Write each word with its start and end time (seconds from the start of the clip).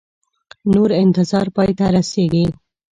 نور 0.73 0.89
انتظار 1.03 1.47
پای 1.55 1.71
ته 1.79 1.85
رسیږي 1.95 2.45